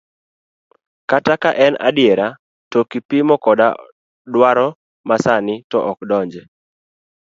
[1.11, 2.27] Kata ka en adiera,
[2.71, 3.67] to kipimo koda
[4.33, 4.67] dwaro
[5.09, 6.41] masani, to ok donji.